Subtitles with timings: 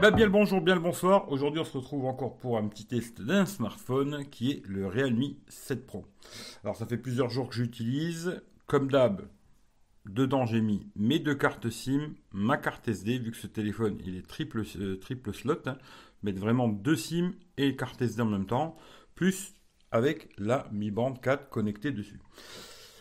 [0.00, 1.30] Bah, bien le bonjour, bien le bonsoir.
[1.32, 5.34] Aujourd'hui, on se retrouve encore pour un petit test d'un smartphone qui est le Realme
[5.48, 6.04] 7 Pro.
[6.62, 8.42] Alors, ça fait plusieurs jours que j'utilise.
[8.66, 9.22] Comme d'hab,
[10.04, 14.16] dedans j'ai mis mes deux cartes SIM, ma carte SD, vu que ce téléphone il
[14.16, 15.78] est triple, euh, triple slot, hein,
[16.22, 18.76] mettre vraiment deux SIM et carte SD en même temps,
[19.14, 19.54] plus
[19.92, 22.20] avec la Mi Band 4 connectée dessus.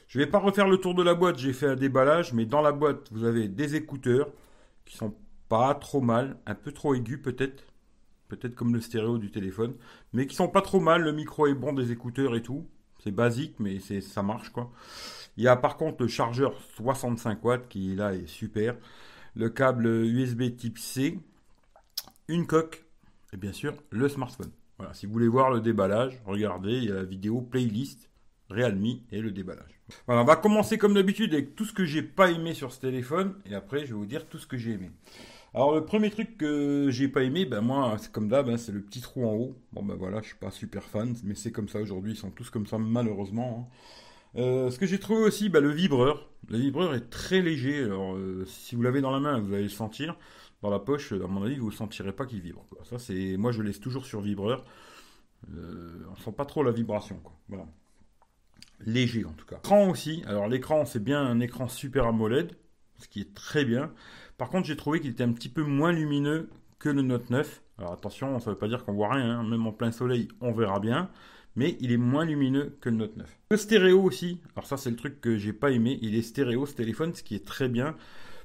[0.08, 2.46] Je ne vais pas refaire le tour de la boîte, j'ai fait un déballage, mais
[2.46, 4.32] dans la boîte vous avez des écouteurs
[4.86, 5.14] qui sont
[5.50, 7.66] pas trop mal, un peu trop aigu peut-être,
[8.28, 9.76] peut-être comme le stéréo du téléphone,
[10.14, 11.02] mais qui sont pas trop mal.
[11.02, 12.68] Le micro est bon, des écouteurs et tout.
[13.04, 14.72] C'est basique, mais c'est ça marche quoi.
[15.38, 18.76] Il y a par contre le chargeur 65 watts qui là est super.
[19.36, 21.20] Le câble USB type C,
[22.28, 22.86] une coque
[23.34, 24.52] et bien sûr le smartphone.
[24.78, 28.10] Voilà, si vous voulez voir le déballage, regardez, il y a la vidéo playlist
[28.50, 29.82] Realme et le déballage.
[30.06, 32.82] Voilà, on va commencer comme d'habitude avec tout ce que j'ai pas aimé sur ce
[32.82, 34.92] téléphone et après je vais vous dire tout ce que j'ai aimé.
[35.56, 38.74] Alors le premier truc que j'ai pas aimé, ben moi c'est comme d'hab, hein, c'est
[38.74, 39.56] le petit trou en haut.
[39.72, 42.30] Bon ben voilà, je suis pas super fan, mais c'est comme ça aujourd'hui, ils sont
[42.30, 43.70] tous comme ça malheureusement.
[44.36, 44.42] Hein.
[44.42, 46.30] Euh, ce que j'ai trouvé aussi, ben, le vibreur.
[46.50, 47.86] Le vibreur est très léger.
[47.86, 50.18] Alors euh, si vous l'avez dans la main, vous allez le sentir.
[50.62, 52.66] Dans la poche, à mon avis, vous ne sentirez pas qu'il vibre.
[52.84, 54.66] Ça c'est, moi je laisse toujours sur vibreur.
[55.54, 57.22] Euh, on sent pas trop la vibration.
[57.48, 57.66] Voilà.
[58.82, 59.56] Léger en tout cas.
[59.64, 60.22] L'écran aussi.
[60.28, 62.52] Alors l'écran, c'est bien un écran Super AMOLED,
[63.00, 63.94] ce qui est très bien.
[64.38, 67.62] Par contre, j'ai trouvé qu'il était un petit peu moins lumineux que le Note 9.
[67.78, 69.44] Alors attention, ça ne veut pas dire qu'on voit rien, hein.
[69.44, 71.10] même en plein soleil, on verra bien.
[71.56, 73.40] Mais il est moins lumineux que le Note 9.
[73.52, 76.66] Le stéréo aussi, alors ça c'est le truc que j'ai pas aimé, il est stéréo
[76.66, 77.96] ce téléphone, ce qui est très bien.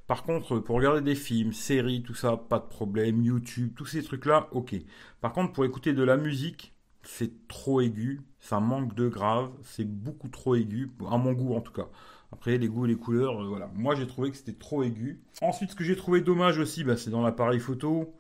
[0.07, 4.03] Par contre, pour regarder des films, séries, tout ça, pas de problème, YouTube, tous ces
[4.03, 4.77] trucs-là, ok.
[5.21, 9.87] Par contre, pour écouter de la musique, c'est trop aigu, ça manque de grave, c'est
[9.87, 11.89] beaucoup trop aigu, à mon goût en tout cas.
[12.33, 13.71] Après, les goûts et les couleurs, euh, voilà.
[13.75, 15.21] Moi, j'ai trouvé que c'était trop aigu.
[15.43, 18.15] Ensuite, ce que j'ai trouvé dommage aussi, bah, c'est dans l'appareil photo.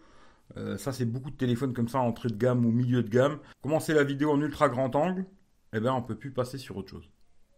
[0.56, 3.38] Euh, ça, c'est beaucoup de téléphones comme ça, entrée de gamme ou milieu de gamme.
[3.62, 5.24] Commencer la vidéo en ultra grand angle,
[5.72, 7.08] eh ben, on peut plus passer sur autre chose.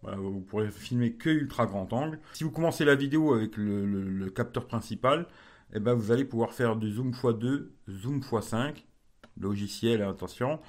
[0.03, 2.19] vous pourrez filmer que ultra grand angle.
[2.35, 5.27] Si vous commencez la vidéo avec le, capteur principal,
[5.73, 8.85] eh ben, vous allez pouvoir faire du zoom x2, zoom x5,
[9.39, 10.61] logiciel, attention.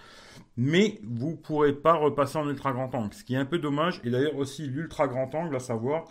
[0.58, 3.60] Mais vous ne pourrez pas repasser en ultra grand angle, ce qui est un peu
[3.60, 4.02] dommage.
[4.04, 6.06] Et d'ailleurs aussi l'ultra grand angle, à savoir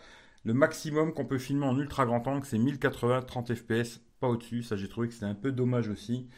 [0.44, 4.62] le maximum qu'on peut filmer en ultra grand angle, c'est 1080 30 fps, pas au-dessus.
[4.62, 6.28] Ça j'ai trouvé que c'était un peu dommage aussi.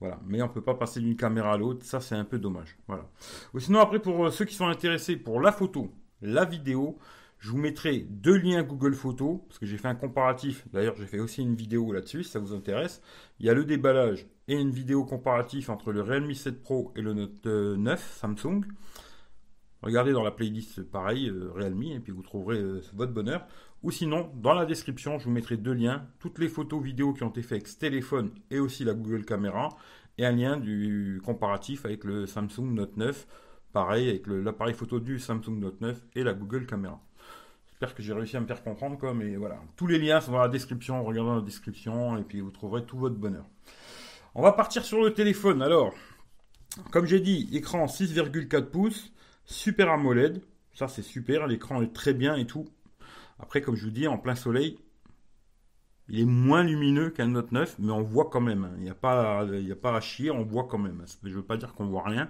[0.00, 2.38] Voilà, mais on ne peut pas passer d'une caméra à l'autre, ça c'est un peu
[2.38, 2.78] dommage.
[2.88, 3.06] Voilà.
[3.52, 5.92] Ou sinon après pour euh, ceux qui sont intéressés pour la photo,
[6.22, 6.98] la vidéo,
[7.40, 10.66] je vous mettrai deux liens Google Photos, parce que j'ai fait un comparatif.
[10.72, 13.00] D'ailleurs, j'ai fait aussi une vidéo là-dessus, si ça vous intéresse.
[13.38, 17.00] Il y a le déballage et une vidéo comparatif entre le Realme 7 Pro et
[17.00, 18.66] le Note 9 euh, Samsung.
[19.82, 23.46] Regardez dans la playlist pareil, euh, Realme, et puis vous trouverez euh, votre bonheur.
[23.82, 26.06] Ou sinon, dans la description, je vous mettrai deux liens.
[26.18, 29.24] Toutes les photos vidéos qui ont été faites avec ce téléphone et aussi la Google
[29.24, 29.70] Caméra.
[30.18, 33.26] Et un lien du comparatif avec le Samsung Note 9.
[33.72, 37.00] Pareil, avec l'appareil photo du Samsung Note 9 et la Google Caméra.
[37.80, 39.58] J'espère que j'ai réussi à me faire comprendre, quoi, mais voilà.
[39.74, 42.98] Tous les liens sont dans la description, regardez la description, et puis vous trouverez tout
[42.98, 43.46] votre bonheur.
[44.34, 45.62] On va partir sur le téléphone.
[45.62, 45.94] Alors,
[46.90, 49.14] comme j'ai dit, écran 6,4 pouces,
[49.46, 50.42] Super AMOLED.
[50.74, 52.68] Ça, c'est super, l'écran est très bien et tout.
[53.38, 54.78] Après, comme je vous dis, en plein soleil,
[56.10, 58.74] il est moins lumineux qu'un Note 9, mais on voit quand même.
[58.76, 61.02] Il n'y a, pas, a pas à chier, on voit quand même.
[61.24, 62.28] Je ne veux pas dire qu'on voit rien.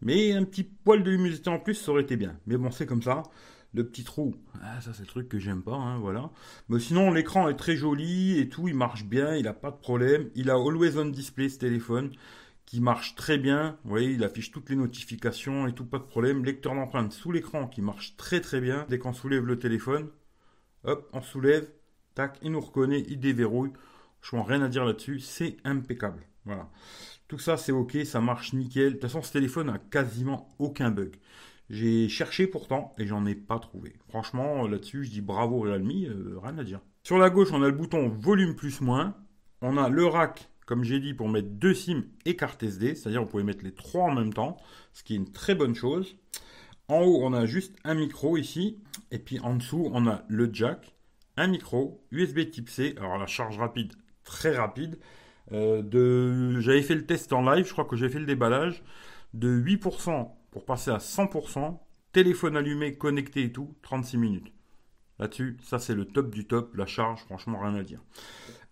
[0.00, 2.38] Mais un petit poil de luminosité en plus, ça aurait été bien.
[2.46, 3.22] Mais bon, c'est comme ça.
[3.76, 6.30] Le petit trou, ah, ça c'est le truc que j'aime pas, hein, voilà.
[6.70, 9.76] Mais sinon, l'écran est très joli et tout, il marche bien, il a pas de
[9.76, 10.30] problème.
[10.34, 12.10] Il a Always On Display ce téléphone
[12.64, 13.76] qui marche très bien.
[13.84, 16.42] Vous voyez, il affiche toutes les notifications et tout, pas de problème.
[16.42, 18.86] Lecteur d'empreintes sous l'écran qui marche très très bien.
[18.88, 20.08] Dès qu'on soulève le téléphone,
[20.84, 21.68] hop, on soulève,
[22.14, 23.72] tac, il nous reconnaît, il déverrouille.
[24.22, 26.22] Je n'ai rien à dire là-dessus, c'est impeccable.
[26.46, 26.70] Voilà.
[27.28, 28.86] Tout ça, c'est ok, ça marche nickel.
[28.86, 31.16] De toute façon, ce téléphone a quasiment aucun bug.
[31.68, 33.94] J'ai cherché pourtant et j'en ai pas trouvé.
[34.08, 36.80] Franchement, là-dessus, je dis bravo Realme, euh, rien à dire.
[37.02, 39.16] Sur la gauche, on a le bouton volume plus moins.
[39.62, 43.22] On a le rack, comme j'ai dit, pour mettre deux SIM et carte SD, c'est-à-dire
[43.22, 44.56] vous pouvez mettre les trois en même temps,
[44.92, 46.16] ce qui est une très bonne chose.
[46.88, 48.78] En haut, on a juste un micro ici,
[49.10, 50.94] et puis en dessous, on a le jack,
[51.36, 54.98] un micro, USB type C, alors la charge rapide, très rapide.
[55.52, 56.60] Euh.
[56.60, 58.84] J'avais fait le test en live, je crois que j'ai fait le déballage,
[59.34, 61.78] de 8% pour passer à 100%,
[62.12, 64.52] téléphone allumé, connecté et tout, 36 minutes.
[65.18, 68.00] Là-dessus, ça c'est le top du top, la charge, franchement rien à dire.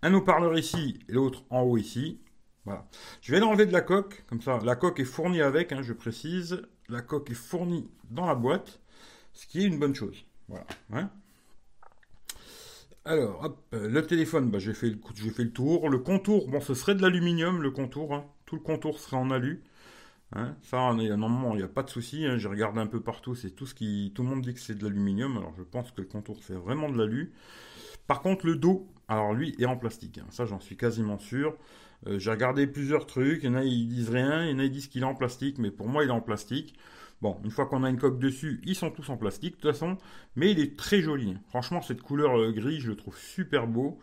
[0.00, 2.22] Un haut-parleur ici et l'autre en haut ici.
[2.64, 2.88] Voilà.
[3.20, 4.60] Je vais l'enlever de la coque, comme ça.
[4.64, 6.62] La coque est fournie avec, hein, je précise.
[6.88, 8.80] La coque est fournie dans la boîte,
[9.34, 10.24] ce qui est une bonne chose.
[10.48, 10.64] Voilà.
[10.90, 11.10] Hein.
[13.04, 15.90] Alors, euh, le téléphone, bah, j'ai fait, fait le tour.
[15.90, 18.14] Le contour, bon, ce serait de l'aluminium, le contour.
[18.14, 18.24] Hein.
[18.46, 19.64] Tout le contour serait en alu.
[20.32, 20.56] Hein.
[20.62, 22.26] Ça, normalement, il n'y a pas de souci.
[22.26, 22.38] Hein.
[22.38, 23.34] J'ai regardé un peu partout.
[23.34, 24.12] C'est tout ce qui.
[24.14, 25.36] Tout le monde dit que c'est de l'aluminium.
[25.36, 27.32] Alors, je pense que le contour, c'est vraiment de l'alu.
[28.06, 30.20] Par contre, le dos, alors lui, est en plastique.
[30.30, 31.56] Ça, j'en suis quasiment sûr.
[32.06, 33.42] Euh, j'ai regardé plusieurs trucs.
[33.42, 34.44] Il y en a, ils disent rien.
[34.44, 35.58] Il y en a, ils disent qu'il est en plastique.
[35.58, 36.74] Mais pour moi, il est en plastique.
[37.22, 39.70] Bon, une fois qu'on a une coque dessus, ils sont tous en plastique de toute
[39.70, 39.96] façon,
[40.36, 41.38] mais il est très joli.
[41.48, 43.98] Franchement, cette couleur euh, gris, je le trouve super beau.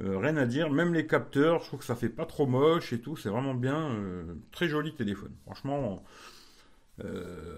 [0.00, 2.92] Euh, rien à dire, même les capteurs, je trouve que ça fait pas trop moche
[2.92, 3.90] et tout, c'est vraiment bien.
[3.90, 6.02] Euh, très joli téléphone, franchement.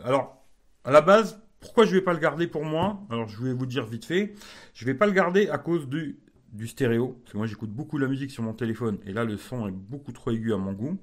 [0.04, 0.44] alors,
[0.84, 3.00] à la base, pourquoi je vais pas le garder pour moi?
[3.10, 4.34] Alors, je vais vous dire vite fait,
[4.74, 6.18] je vais pas le garder à cause du,
[6.66, 9.66] stéréo, parce que moi j'écoute beaucoup la musique sur mon téléphone, et là le son
[9.68, 10.98] est beaucoup trop aigu à mon goût.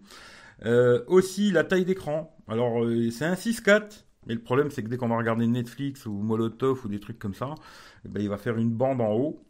[0.66, 2.36] Euh, aussi la taille d'écran.
[2.48, 6.06] Alors euh, c'est un 6.4, mais le problème c'est que dès qu'on va regarder Netflix
[6.06, 7.56] ou Molotov ou des trucs comme ça,
[8.06, 9.44] eh ben, il va faire une bande en haut.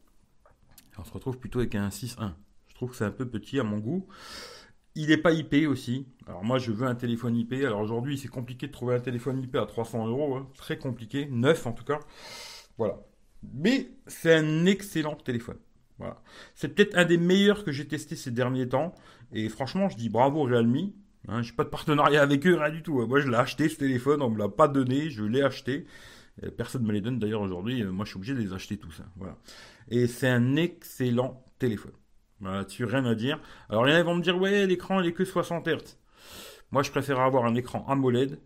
[1.00, 2.34] On se retrouve plutôt avec un 6.1.
[2.68, 4.08] Je trouve que c'est un peu petit à mon goût.
[4.96, 6.08] Il n'est pas IP aussi.
[6.28, 7.54] Alors moi je veux un téléphone IP.
[7.54, 10.36] Alors aujourd'hui c'est compliqué de trouver un téléphone IP à 300 euros.
[10.36, 10.48] Hein.
[10.58, 11.28] Très compliqué.
[11.32, 12.00] Neuf en tout cas.
[12.78, 13.00] Voilà.
[13.54, 15.58] Mais c'est un excellent téléphone.
[15.98, 16.22] Voilà.
[16.56, 18.94] C'est peut-être un des meilleurs que j'ai testé ces derniers temps.
[19.32, 20.92] Et franchement, je dis bravo Realme.
[21.28, 23.06] Hein, j'ai pas de partenariat avec eux, rien du tout.
[23.06, 25.86] Moi, je l'ai acheté ce téléphone, on me l'a pas donné, je l'ai acheté.
[26.58, 27.84] Personne ne me les donne d'ailleurs aujourd'hui.
[27.84, 29.02] Euh, moi, je suis obligé de les acheter tous.
[29.02, 29.38] Hein, voilà.
[29.90, 31.94] Et c'est un excellent téléphone.
[32.40, 33.40] Voilà, tu rien à dire.
[33.70, 35.98] Alors, il y a vont me dire, ouais, l'écran, il est que 60 Hz.
[36.72, 38.40] Moi, je préfère avoir un écran AMOLED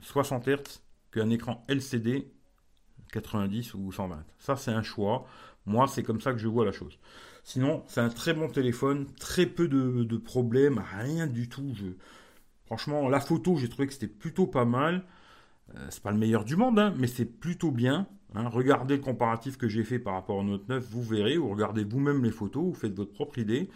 [0.00, 0.82] 60 Hz
[1.12, 2.30] qu'un écran LCD
[3.12, 4.24] 90 ou 120.
[4.38, 5.26] Ça, c'est un choix.
[5.66, 6.98] Moi, c'est comme ça que je vois la chose.
[7.44, 11.74] Sinon, c'est un très bon téléphone, très peu de, problèmes, rien du tout.
[12.66, 15.04] Franchement, la photo, j'ai trouvé que c'était plutôt pas mal.
[15.74, 18.06] Euh, c'est pas le meilleur du monde, hein, mais c'est plutôt bien.
[18.34, 18.48] Hein.
[18.48, 21.84] Regardez le comparatif que j'ai fait par rapport au Note 9, vous verrez, ou regardez
[21.84, 23.68] vous-même les photos, vous faites votre propre idée.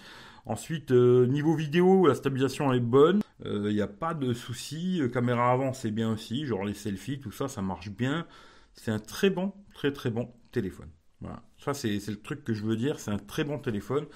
[0.44, 5.00] Ensuite, euh, niveau vidéo, la stabilisation est bonne, il euh, n'y a pas de soucis.
[5.12, 8.26] Caméra avant, c'est bien aussi, genre les selfies, tout ça, ça marche bien.
[8.74, 10.88] C'est un très bon, très très bon téléphone.
[11.20, 11.42] Voilà.
[11.58, 12.98] Ça, c'est le truc que je veux dire.
[12.98, 14.06] C'est un très bon téléphone.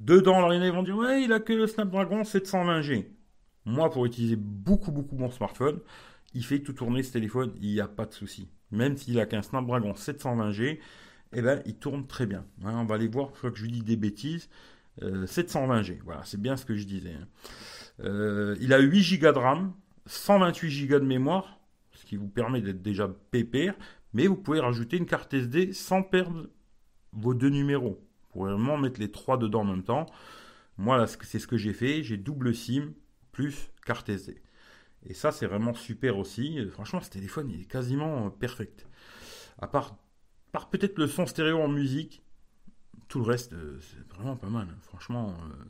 [0.00, 3.06] Dedans, alors, il qui vont dire Ouais, il a que le Snapdragon 720G.
[3.64, 5.80] Moi, pour utiliser beaucoup, beaucoup mon smartphone,
[6.34, 7.52] il fait tout tourner ce téléphone.
[7.60, 8.48] Il n'y a pas de souci.
[8.70, 10.78] Même s'il a qu'un Snapdragon 720G,
[11.32, 12.44] eh ben, il tourne très bien.
[12.64, 14.48] Hein, on va aller voir, je crois que je dis des bêtises.
[15.00, 17.14] 720G, euh, voilà, c'est bien ce que je disais.
[17.14, 17.28] Hein.
[18.00, 19.72] Euh, il a 8 Go de RAM,
[20.06, 21.60] 128 Go de mémoire,
[21.92, 23.74] ce qui vous permet d'être déjà pépère,
[24.12, 26.48] mais vous pouvez rajouter une carte SD sans perdre
[27.12, 28.00] vos deux numéros.
[28.00, 30.06] Vous pouvez vraiment mettre les trois dedans en même temps.
[30.76, 32.02] Moi, c'est ce que j'ai fait.
[32.02, 32.92] J'ai double SIM
[33.32, 34.40] plus carte SD.
[35.06, 36.58] Et ça, c'est vraiment super aussi.
[36.70, 38.86] Franchement, ce téléphone, il est quasiment euh, perfect.
[39.60, 39.96] À part,
[40.52, 42.22] part peut-être le son stéréo en musique,
[43.08, 44.68] tout le reste, euh, c'est vraiment pas mal.
[44.82, 45.34] Franchement.
[45.44, 45.64] Euh.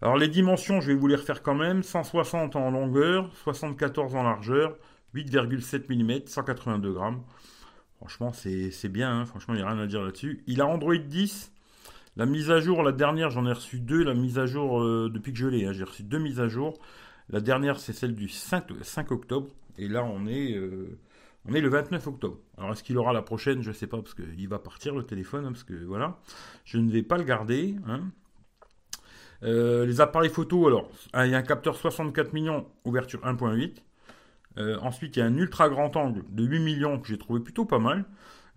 [0.00, 1.82] Alors, les dimensions, je vais vous les refaire quand même.
[1.82, 4.76] 160 en longueur, 74 en largeur,
[5.14, 7.22] 8,7 mm, 182 grammes.
[7.96, 9.20] Franchement, c'est bien.
[9.20, 9.24] Hein.
[9.24, 10.44] Franchement, il n'y a rien à dire là-dessus.
[10.46, 11.52] Il a Android 10.
[12.16, 14.04] La mise à jour, la dernière, j'en ai reçu deux.
[14.04, 14.80] La mise à jour,
[15.10, 16.78] depuis que je l'ai, hein, j'ai reçu deux mises à jour.
[17.30, 18.70] La dernière, c'est celle du 5,
[19.10, 19.48] octobre.
[19.76, 20.98] Et là, on est, euh,
[21.46, 22.38] le 29 octobre.
[22.56, 23.62] Alors, est-ce qu'il aura la prochaine?
[23.62, 25.44] Je ne sais pas, parce qu'il va partir le téléphone.
[25.44, 26.18] Hein, parce que voilà,
[26.64, 27.76] je ne vais pas le garder.
[29.42, 33.82] Euh, les appareils photo, alors, il y a un capteur 64 millions, ouverture 1.8.
[34.58, 37.40] Euh, ensuite, il y a un ultra grand angle de 8 millions que j'ai trouvé
[37.40, 38.04] plutôt pas mal.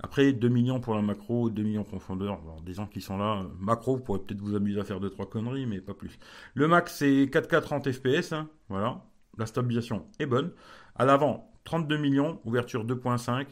[0.04, 2.40] Après, 2 millions pour la macro, 2 millions profondeur.
[2.66, 5.68] des gens qui sont là, macro, vous pourrez peut-être vous amuser à faire 2-3 conneries,
[5.68, 6.18] mais pas plus.
[6.56, 8.34] Le max, c'est 4K 30 FPS.
[8.68, 9.04] voilà.
[9.38, 10.52] La stabilisation est bonne.
[10.96, 13.48] À l'avant, 32 millions, ouverture 2.5.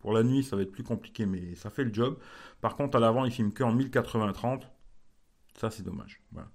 [0.00, 2.18] Pour la nuit, ça va être plus compliqué, mais ça fait le job.
[2.60, 4.62] Par contre, à l'avant, il filme que en 1080-30.
[5.54, 6.20] Ça, c'est dommage.
[6.32, 6.48] Voilà.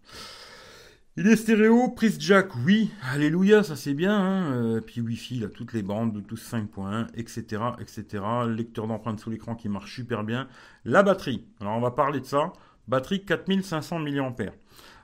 [1.19, 4.15] Il est stéréo, prise jack, oui, alléluia, ça c'est bien.
[4.15, 8.23] Hein euh, puis Wi-Fi, là, toutes les bandes, Bluetooth 5.1, etc., etc.
[8.47, 10.47] Lecteur d'empreintes sous l'écran qui marche super bien.
[10.85, 12.53] La batterie, alors on va parler de ça.
[12.87, 14.35] Batterie 4500 mAh.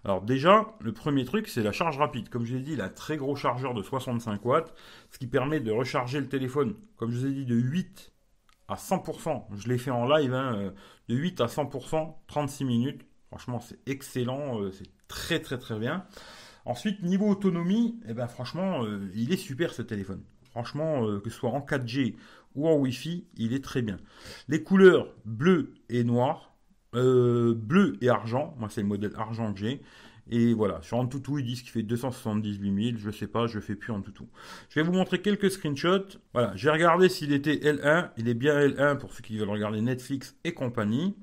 [0.04, 2.30] Alors déjà, le premier truc, c'est la charge rapide.
[2.30, 4.72] Comme je l'ai dit, il a très gros chargeur de 65 watts,
[5.10, 8.14] ce qui permet de recharger le téléphone, comme je vous ai dit, de 8
[8.68, 9.46] à 100%.
[9.58, 10.72] Je l'ai fait en live, hein, euh,
[11.10, 13.02] de 8 à 100%, 36 minutes.
[13.30, 14.72] Franchement, c'est excellent, euh,
[15.14, 16.06] très très très bien.
[16.66, 20.24] Ensuite, niveau autonomie, eh ben, franchement, euh, il est super ce téléphone.
[20.50, 22.16] Franchement, euh, que ce soit en 4G
[22.56, 23.98] ou en Wi-Fi, il est très bien.
[24.48, 26.56] Les couleurs bleu et noir,
[26.94, 29.82] bleu et argent, moi c'est le modèle argent que j'ai,
[30.30, 32.98] Et voilà, sur Antutu, ils disent qu'il fait 278 000.
[32.98, 34.26] Je sais pas, je fais plus Antutu.
[34.70, 36.20] Je vais vous montrer quelques screenshots.
[36.34, 38.12] Voilà, j'ai regardé s'il était L1.
[38.18, 41.16] Il est bien L1 pour ceux qui veulent regarder Netflix et compagnie.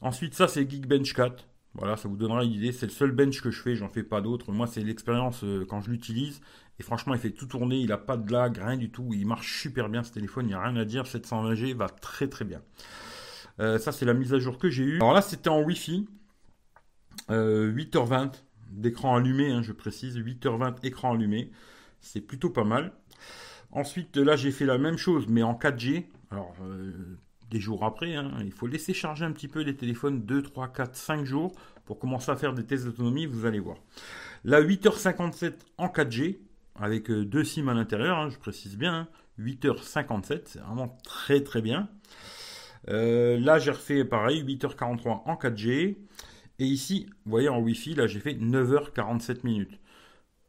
[0.00, 1.46] Ensuite, ça, c'est Geekbench 4.
[1.74, 2.72] Voilà, ça vous donnera une idée.
[2.72, 4.52] C'est le seul bench que je fais, j'en fais pas d'autres.
[4.52, 6.40] Moi, c'est l'expérience euh, quand je l'utilise.
[6.80, 9.10] Et franchement, il fait tout tourner, il n'a pas de lag, rien du tout.
[9.12, 11.04] Il marche super bien ce téléphone, il n'y a rien à dire.
[11.04, 12.62] 720G va très très bien.
[13.60, 14.96] Euh, ça, c'est la mise à jour que j'ai eue.
[14.96, 16.08] Alors là, c'était en Wi-Fi.
[17.28, 18.28] 8h20 euh,
[18.70, 20.16] d'écran allumé, hein, je précise.
[20.16, 21.50] 8h20 écran allumé.
[22.00, 22.92] C'est plutôt pas mal.
[23.70, 26.06] Ensuite, là, j'ai fait la même chose, mais en 4G.
[26.30, 26.54] Alors,
[27.50, 28.14] des jours après.
[28.14, 28.32] Hein.
[28.44, 31.52] Il faut laisser charger un petit peu les téléphones 2, 3, 4, 5 jours
[31.84, 33.78] pour commencer à faire des tests d'autonomie, vous allez voir.
[34.44, 36.38] Là, 8h57 en 4G,
[36.76, 39.08] avec euh, deux SIM à l'intérieur, hein, je précise bien,
[39.40, 40.40] 8h57, hein.
[40.44, 41.88] c'est vraiment très très bien.
[42.88, 45.96] Euh, là, j'ai refait pareil, 8h43 en 4G.
[46.60, 49.78] Et ici, vous voyez, en Wi-Fi, là, j'ai fait 9h47 minutes.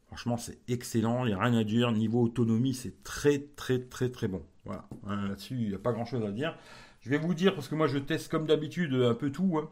[0.08, 1.92] Franchement, c'est excellent, il n'y a rien à dire.
[1.92, 4.42] Niveau autonomie, c'est très très très très bon.
[4.64, 6.56] Voilà, là-dessus, il n'y a pas grand-chose à dire.
[7.00, 9.58] Je vais vous dire, parce que moi je teste comme d'habitude un peu tout.
[9.58, 9.70] Hein.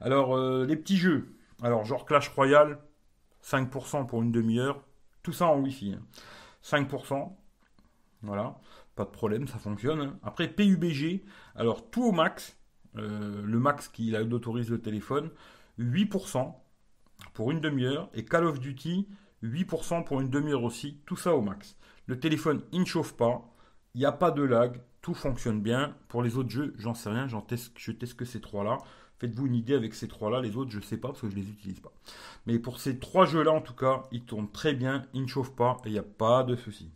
[0.00, 1.34] Alors, euh, les petits jeux.
[1.62, 2.78] Alors, genre Clash Royale,
[3.42, 4.82] 5% pour une demi-heure.
[5.22, 5.96] Tout ça en Wi-Fi.
[6.62, 7.14] 5%.
[7.14, 7.32] Hein.
[8.22, 8.58] Voilà,
[8.94, 10.00] pas de problème, ça fonctionne.
[10.00, 10.18] Hein.
[10.22, 11.24] Après, PUBG.
[11.54, 12.56] Alors, tout au max.
[12.96, 15.30] Euh, le max qui autorise le téléphone.
[15.78, 16.54] 8%
[17.32, 18.10] pour une demi-heure.
[18.12, 19.08] Et Call of Duty,
[19.42, 21.00] 8% pour une demi-heure aussi.
[21.06, 21.78] Tout ça au max.
[22.06, 23.42] Le téléphone, il ne chauffe pas.
[23.94, 25.94] Il n'y a pas de lag tout fonctionne bien.
[26.08, 28.78] Pour les autres jeux, j'en sais rien, j'en teste, je teste que ces trois-là.
[29.20, 31.48] Faites-vous une idée avec ces trois-là, les autres, je sais pas parce que je les
[31.48, 31.92] utilise pas.
[32.46, 35.54] Mais pour ces trois jeux-là, en tout cas, ils tournent très bien, ils ne chauffent
[35.54, 36.90] pas et il n'y a pas de souci.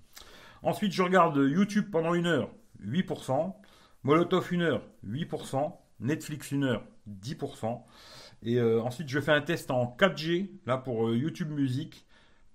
[0.64, 2.50] Ensuite, je regarde YouTube pendant une heure,
[2.84, 3.54] 8%.
[4.02, 5.72] Molotov une heure, 8%.
[6.00, 7.80] Netflix une heure, 10%.
[8.42, 12.04] Et euh, ensuite, je fais un test en 4G, là pour euh, YouTube Musique,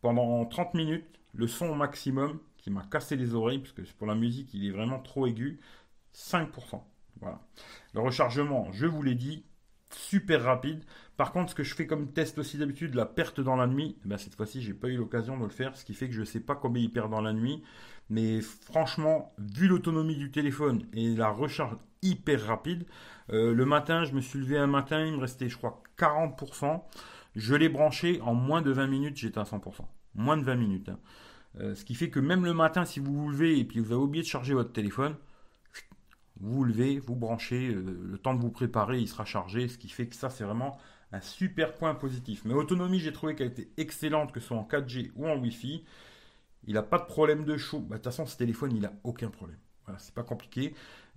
[0.02, 4.16] pendant 30 minutes, le son maximum, qui m'a cassé les oreilles, parce que pour la
[4.16, 5.60] musique, il est vraiment trop aigu.
[6.16, 6.82] 5%.
[7.22, 7.40] Voilà.
[7.94, 9.46] Le rechargement, je vous l'ai dit,
[9.92, 10.84] super rapide.
[11.16, 13.98] Par contre, ce que je fais comme test aussi d'habitude, la perte dans la nuit,
[14.04, 16.16] eh ben cette fois-ci, j'ai pas eu l'occasion de le faire, ce qui fait que
[16.16, 17.62] je ne sais pas combien il perd dans la nuit.
[18.10, 22.88] Mais franchement, vu l'autonomie du téléphone et la recharge hyper rapide,
[23.32, 26.82] euh, le matin, je me suis levé un matin, il me restait, je crois, 40%.
[27.36, 29.86] Je l'ai branché en moins de 20 minutes, j'étais à 100%.
[30.16, 30.90] Moins de 20 minutes.
[30.90, 30.98] Hein.
[31.60, 33.92] Euh, ce qui fait que même le matin, si vous vous levez et puis vous
[33.92, 35.16] avez oublié de charger votre téléphone,
[36.40, 39.78] vous vous levez, vous branchez, euh, le temps de vous préparer, il sera chargé, ce
[39.78, 40.78] qui fait que ça, c'est vraiment
[41.12, 42.44] un super point positif.
[42.46, 45.86] Mais autonomie, j'ai trouvé qu'elle était excellente, que ce soit en 4G ou en Wi-Fi.
[46.68, 47.80] Il n'a pas de problème de chaud.
[47.80, 49.60] Bah, de toute façon, ce téléphone, il n'a aucun problème.
[49.86, 50.74] Voilà, c'est pas compliqué.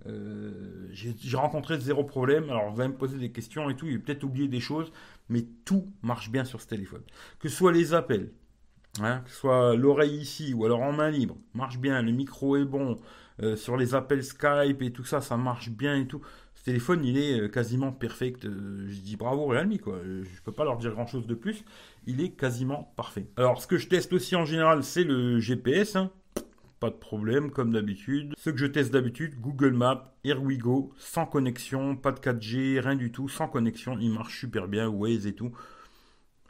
[0.07, 2.45] Euh, j'ai rencontré zéro problème.
[2.50, 3.87] Alors, vous allez me poser des questions et tout.
[3.87, 4.92] Il a peut-être oublié des choses,
[5.28, 7.02] mais tout marche bien sur ce téléphone.
[7.40, 8.30] Que ce soit les appels,
[9.00, 12.57] Hein, que ce soit l'oreille ici ou alors en main libre, marche bien, le micro
[12.57, 12.99] est bon,
[13.42, 16.21] euh, sur les appels Skype et tout ça, ça marche bien et tout.
[16.54, 18.45] Ce téléphone, il est euh, quasiment perfect.
[18.45, 20.00] Euh, je dis bravo Realme, quoi.
[20.04, 21.64] Je peux pas leur dire grand chose de plus.
[22.07, 23.28] Il est quasiment parfait.
[23.37, 25.95] Alors, ce que je teste aussi en général, c'est le GPS.
[25.95, 26.11] Hein.
[26.80, 28.35] Pas de problème, comme d'habitude.
[28.37, 32.80] Ce que je teste d'habitude, Google Maps, Here We Go, sans connexion, pas de 4G,
[32.80, 33.97] rien du tout, sans connexion.
[34.00, 35.52] Il marche super bien, Waze et tout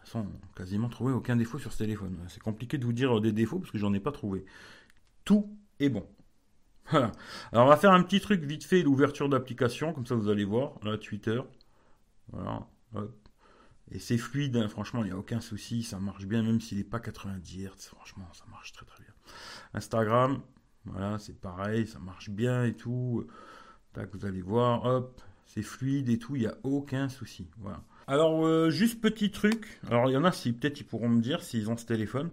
[0.08, 2.18] sans quasiment trouver aucun défaut sur ce téléphone.
[2.28, 4.44] C'est compliqué de vous dire des défauts parce que j'en ai pas trouvé.
[5.24, 6.06] Tout est bon.
[6.90, 7.12] Voilà.
[7.52, 10.44] Alors on va faire un petit truc vite fait l'ouverture d'application, comme ça vous allez
[10.44, 10.72] voir.
[10.82, 11.38] Là, Twitter.
[12.32, 12.66] Voilà.
[13.90, 14.68] Et c'est fluide, hein.
[14.68, 17.88] franchement, il n'y a aucun souci, ça marche bien, même s'il n'est pas 90 Hz,
[17.88, 19.12] franchement, ça marche très très bien.
[19.74, 20.40] Instagram,
[20.86, 23.26] voilà, c'est pareil, ça marche bien et tout.
[23.92, 27.50] Tac, vous allez voir, hop, c'est fluide et tout, il n'y a aucun souci.
[27.58, 27.82] Voilà.
[28.08, 29.78] Alors, euh, juste petit truc.
[29.86, 32.30] Alors, il y en a, si peut-être ils pourront me dire s'ils ont ce téléphone.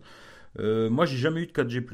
[0.58, 1.86] Euh, moi, j'ai jamais eu de 4G.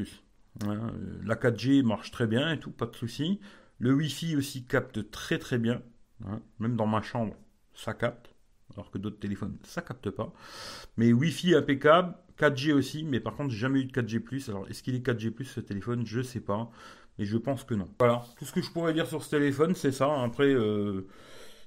[0.63, 3.39] Hein, euh, la 4G marche très bien et tout, pas de souci.
[3.79, 5.81] Le Wi-Fi aussi capte très très bien.
[6.27, 7.35] Hein, même dans ma chambre,
[7.73, 8.29] ça capte.
[8.75, 10.31] Alors que d'autres téléphones, ça capte pas.
[10.97, 12.13] Mais Wi-Fi impeccable.
[12.37, 14.49] 4G aussi, mais par contre, j'ai jamais eu de 4G.
[14.51, 16.05] Alors, est-ce qu'il est 4G ce téléphone?
[16.05, 16.69] Je sais pas.
[17.17, 17.89] Mais je pense que non.
[17.97, 18.23] Voilà.
[18.37, 20.21] Tout ce que je pourrais dire sur ce téléphone, c'est ça.
[20.21, 20.53] Après.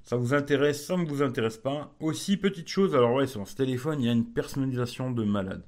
[0.05, 1.95] Ça vous intéresse, ça ne vous intéresse pas.
[1.99, 5.65] Aussi, petite chose, alors ouais, sur ce téléphone, il y a une personnalisation de malade.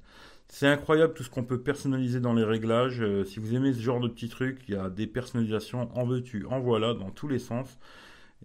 [0.47, 3.01] C'est incroyable tout ce qu'on peut personnaliser dans les réglages.
[3.01, 6.05] Euh, si vous aimez ce genre de petits trucs, il y a des personnalisations en
[6.05, 7.79] veux-tu, en voilà, dans tous les sens.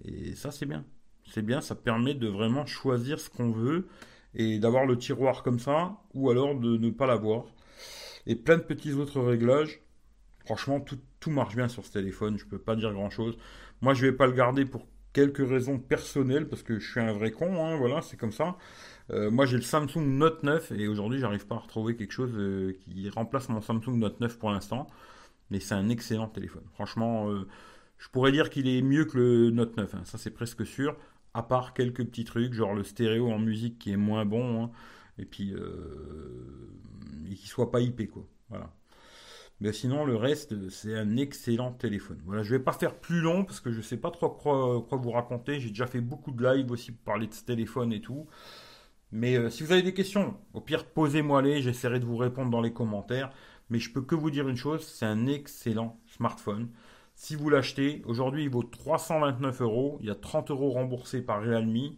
[0.05, 0.85] Et ça, c'est bien.
[1.31, 3.87] C'est bien, ça permet de vraiment choisir ce qu'on veut
[4.35, 7.45] et d'avoir le tiroir comme ça, ou alors de ne pas l'avoir.
[8.27, 9.83] Et plein de petits autres réglages.
[10.47, 13.37] Franchement, tout, tout marche bien sur ce téléphone, je peux pas dire grand-chose.
[13.83, 17.13] Moi, je vais pas le garder pour quelques raisons personnelles, parce que je suis un
[17.13, 18.57] vrai con, hein, voilà, c'est comme ça.
[19.11, 22.33] Euh, moi, j'ai le Samsung Note 9 et aujourd'hui, j'arrive pas à retrouver quelque chose
[22.35, 24.87] euh, qui remplace mon Samsung Note 9 pour l'instant.
[25.51, 26.65] Mais c'est un excellent téléphone.
[26.75, 27.47] Franchement, euh,
[27.99, 29.95] je pourrais dire qu'il est mieux que le Note 9.
[29.95, 30.03] Hein.
[30.05, 30.97] ça, c'est presque sûr.
[31.35, 34.65] À part quelques petits trucs, genre le stéréo en musique qui est moins bon.
[34.65, 34.71] Hein.
[35.19, 35.55] et puis,
[37.31, 38.27] et qu'il soit pas IP, quoi.
[38.49, 38.71] Voilà.
[39.63, 42.21] Mais sinon, le reste, c'est un excellent téléphone.
[42.25, 44.99] Voilà, je vais pas faire plus long parce que je sais pas trop quoi, quoi
[44.99, 45.61] vous raconter.
[45.61, 48.27] J'ai déjà fait beaucoup de live aussi pour parler de ce téléphone et tout.
[49.13, 52.61] Mais euh, si vous avez des questions, au pire, posez-moi-les, j'essaierai de vous répondre dans
[52.61, 53.31] les commentaires.
[53.71, 56.69] Mais je peux que vous dire une chose, c'est un excellent smartphone.
[57.15, 61.41] Si vous l'achetez, aujourd'hui il vaut 329 euros, il y a 30 euros remboursés par
[61.41, 61.93] Realme.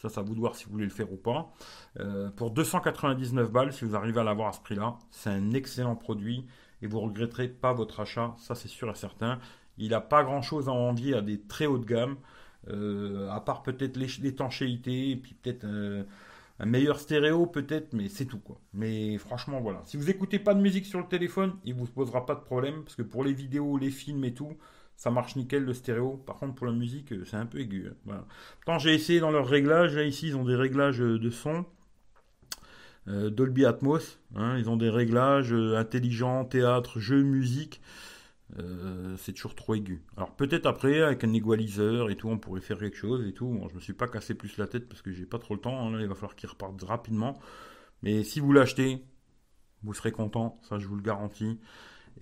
[0.00, 1.52] Ça, ça vous de voir si vous voulez le faire ou pas.
[1.98, 5.94] Euh, pour 299 balles, si vous arrivez à l'avoir à ce prix-là, c'est un excellent
[5.94, 6.46] produit
[6.80, 9.38] et vous regretterez pas votre achat, ça c'est sûr et certain.
[9.76, 12.16] Il n'a pas grand-chose à envier à des très hauts de gamme,
[12.68, 15.66] euh, à part peut-être l'étanchéité et puis peut-être
[16.60, 18.40] un meilleur stéréo peut-être, mais c'est tout.
[18.72, 19.82] Mais franchement voilà.
[19.84, 22.84] Si vous écoutez pas de musique sur le téléphone, il vous posera pas de problème
[22.84, 24.56] parce que pour les vidéos, les films et tout,
[25.00, 26.18] ça marche nickel le stéréo.
[26.26, 27.88] Par contre pour la musique, euh, c'est un peu aigu.
[27.88, 27.94] Hein.
[28.04, 28.26] Voilà.
[28.56, 29.96] Pourtant j'ai essayé dans leurs réglages.
[29.96, 31.64] Là ici ils ont des réglages euh, de son.
[33.08, 34.58] Euh, Dolby Atmos, hein.
[34.58, 37.80] ils ont des réglages intelligents, théâtre, jeu, musique.
[39.16, 40.02] C'est toujours trop aigu.
[40.16, 43.46] Alors peut-être après, avec un égaliseur et tout, on pourrait faire quelque chose et tout.
[43.46, 45.60] Bon, je me suis pas cassé plus la tête parce que j'ai pas trop le
[45.60, 45.86] temps.
[45.86, 45.98] Hein.
[46.00, 47.38] il va falloir qu'il reparte rapidement.
[48.02, 49.02] Mais si vous l'achetez,
[49.82, 51.58] vous serez content, ça je vous le garantis.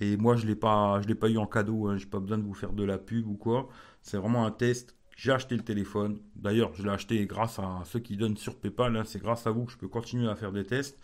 [0.00, 1.88] Et moi je l'ai pas, je l'ai pas eu en cadeau.
[1.88, 1.96] Hein.
[1.96, 3.68] J'ai pas besoin de vous faire de la pub ou quoi.
[4.02, 4.94] C'est vraiment un test.
[5.16, 6.20] J'ai acheté le téléphone.
[6.36, 8.96] D'ailleurs, je l'ai acheté grâce à ceux qui donnent sur PayPal.
[8.96, 9.02] Hein.
[9.04, 10.98] C'est grâce à vous que je peux continuer à faire des tests.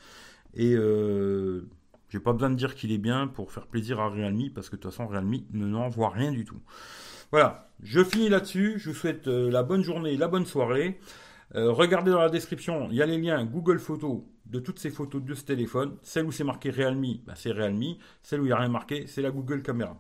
[0.55, 1.69] Et euh,
[2.11, 4.77] j'ai pas besoin de dire qu'il est bien pour faire plaisir à Realme parce que
[4.77, 6.61] de toute façon Realme ne n'envoie rien du tout.
[7.33, 8.75] Voilà, je finis là-dessus.
[8.79, 11.01] Je vous souhaite euh, la bonne journée, la bonne soirée.
[11.55, 14.91] Euh, regardez dans la description, il y a les liens Google Photos de toutes ces
[14.91, 15.97] photos de ce téléphone.
[16.03, 17.95] Celle où c'est marqué Realme, bah, c'est Realme.
[18.23, 19.97] Celle où il n'y a rien marqué, c'est la Google Caméra.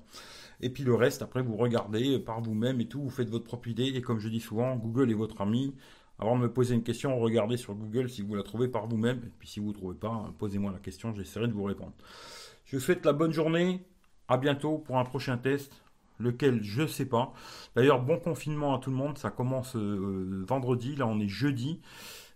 [0.61, 3.68] Et puis le reste, après, vous regardez par vous-même et tout, vous faites votre propre
[3.68, 3.92] idée.
[3.94, 5.75] Et comme je dis souvent, Google est votre ami.
[6.18, 9.18] Avant de me poser une question, regardez sur Google si vous la trouvez par vous-même.
[9.18, 11.92] Et puis si vous ne trouvez pas, posez-moi la question, j'essaierai de vous répondre.
[12.64, 13.81] Je vous souhaite la bonne journée.
[14.26, 15.84] À bientôt pour un prochain test.
[16.18, 17.33] Lequel je ne sais pas.
[17.74, 19.18] D'ailleurs, bon confinement à tout le monde.
[19.18, 20.96] Ça commence euh, vendredi.
[20.96, 21.81] Là, on est jeudi.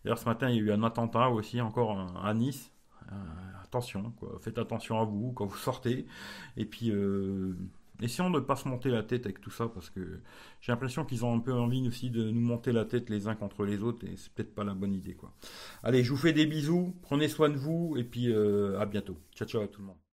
[0.05, 2.73] D'ailleurs, ce matin, il y a eu un attentat aussi encore à Nice.
[3.13, 3.15] Euh,
[3.63, 6.07] attention, faites attention à vous quand vous sortez.
[6.57, 7.57] Et puis, euh,
[8.01, 10.21] Essayons de ne pas se monter la tête avec tout ça parce que
[10.61, 13.35] j'ai l'impression qu'ils ont un peu envie aussi de nous monter la tête les uns
[13.35, 15.17] contre les autres et c'est peut-être pas la bonne idée.
[15.83, 19.17] Allez, je vous fais des bisous, prenez soin de vous et puis à bientôt.
[19.35, 20.08] Ciao ciao à tout le monde.